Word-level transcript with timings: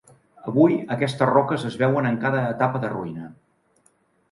Avui 0.51 0.77
aquestes 0.95 1.29
roques 1.31 1.67
es 1.69 1.77
veuen 1.83 2.09
en 2.13 2.19
cada 2.25 2.41
etapa 2.57 2.83
de 2.87 2.93
ruïna. 2.97 3.31